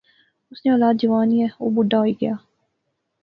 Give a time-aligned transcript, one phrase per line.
[0.49, 2.35] اس نی اولاد جوان یہ او بڈھا ہوئی گیا